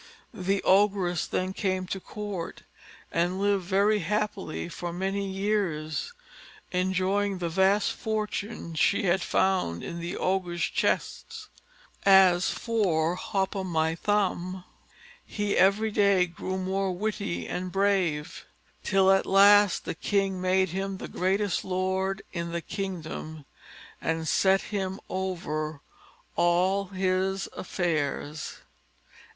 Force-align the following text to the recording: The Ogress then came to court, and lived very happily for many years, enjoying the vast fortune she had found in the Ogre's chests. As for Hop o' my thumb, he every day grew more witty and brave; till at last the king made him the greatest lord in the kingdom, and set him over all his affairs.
The 0.33 0.63
Ogress 0.63 1.27
then 1.27 1.53
came 1.53 1.85
to 1.85 1.99
court, 1.99 2.63
and 3.11 3.39
lived 3.39 3.65
very 3.65 3.99
happily 3.99 4.67
for 4.67 4.91
many 4.91 5.29
years, 5.29 6.11
enjoying 6.71 7.37
the 7.37 7.49
vast 7.49 7.91
fortune 7.91 8.73
she 8.73 9.03
had 9.03 9.21
found 9.21 9.83
in 9.83 9.99
the 9.99 10.17
Ogre's 10.17 10.63
chests. 10.63 11.49
As 12.03 12.49
for 12.49 13.13
Hop 13.13 13.55
o' 13.55 13.63
my 13.63 13.93
thumb, 13.93 14.63
he 15.23 15.55
every 15.55 15.91
day 15.91 16.25
grew 16.25 16.57
more 16.57 16.91
witty 16.91 17.47
and 17.47 17.71
brave; 17.71 18.47
till 18.83 19.11
at 19.11 19.27
last 19.27 19.85
the 19.85 19.93
king 19.93 20.41
made 20.41 20.69
him 20.69 20.97
the 20.97 21.07
greatest 21.07 21.63
lord 21.63 22.23
in 22.33 22.51
the 22.51 22.61
kingdom, 22.63 23.45
and 24.01 24.27
set 24.27 24.61
him 24.73 24.99
over 25.11 25.81
all 26.35 26.85
his 26.85 27.47
affairs. 27.55 28.55